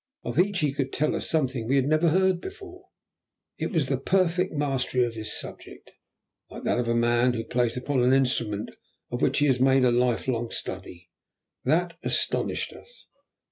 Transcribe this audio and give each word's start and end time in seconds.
Of 0.23 0.39
each 0.39 0.61
he 0.61 0.73
could 0.73 0.91
tell 0.91 1.15
us 1.15 1.29
something 1.29 1.67
we 1.67 1.75
had 1.75 1.85
never 1.85 2.09
heard 2.09 2.41
before. 2.41 2.85
It 3.59 3.69
was 3.71 3.87
the 3.87 3.99
perfect 3.99 4.51
mastery 4.51 5.03
of 5.05 5.13
his 5.13 5.37
subject, 5.39 5.91
like 6.49 6.63
that 6.63 6.79
of 6.79 6.87
a 6.87 6.95
man 6.95 7.33
who 7.33 7.43
plays 7.43 7.77
upon 7.77 8.01
an 8.01 8.11
instrument 8.11 8.71
of 9.11 9.21
which 9.21 9.37
he 9.37 9.45
has 9.45 9.59
made 9.59 9.83
a 9.85 9.91
lifelong 9.91 10.49
study, 10.49 11.11
that 11.65 11.99
astonished 12.03 12.73
us. 12.73 13.05